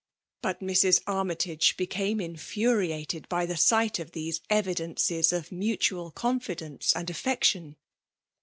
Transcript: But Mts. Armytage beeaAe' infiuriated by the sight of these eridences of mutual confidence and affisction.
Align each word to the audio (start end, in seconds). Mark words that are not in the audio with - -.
But 0.41 0.61
Mts. 0.63 0.99
Armytage 1.05 1.77
beeaAe' 1.77 2.19
infiuriated 2.27 3.29
by 3.29 3.45
the 3.45 3.55
sight 3.55 3.99
of 3.99 4.13
these 4.13 4.39
eridences 4.49 5.31
of 5.31 5.51
mutual 5.51 6.09
confidence 6.09 6.95
and 6.95 7.07
affisction. 7.07 7.75